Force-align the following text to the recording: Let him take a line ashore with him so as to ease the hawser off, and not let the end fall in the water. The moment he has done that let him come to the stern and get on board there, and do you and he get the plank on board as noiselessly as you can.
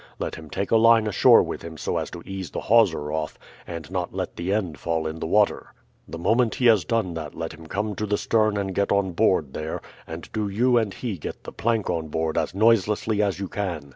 Let 0.17 0.33
him 0.33 0.49
take 0.49 0.71
a 0.71 0.77
line 0.77 1.05
ashore 1.05 1.43
with 1.43 1.61
him 1.61 1.77
so 1.77 1.97
as 1.99 2.09
to 2.09 2.23
ease 2.25 2.49
the 2.49 2.61
hawser 2.61 3.11
off, 3.11 3.37
and 3.67 3.91
not 3.91 4.15
let 4.15 4.35
the 4.35 4.51
end 4.51 4.79
fall 4.79 5.05
in 5.05 5.19
the 5.19 5.27
water. 5.27 5.75
The 6.07 6.17
moment 6.17 6.55
he 6.55 6.65
has 6.65 6.83
done 6.85 7.13
that 7.13 7.35
let 7.35 7.53
him 7.53 7.67
come 7.67 7.93
to 7.97 8.07
the 8.07 8.17
stern 8.17 8.57
and 8.57 8.73
get 8.73 8.91
on 8.91 9.11
board 9.11 9.53
there, 9.53 9.79
and 10.07 10.27
do 10.33 10.49
you 10.49 10.75
and 10.75 10.91
he 10.91 11.19
get 11.19 11.43
the 11.43 11.53
plank 11.53 11.87
on 11.91 12.07
board 12.07 12.35
as 12.35 12.55
noiselessly 12.55 13.21
as 13.21 13.39
you 13.39 13.47
can. 13.47 13.89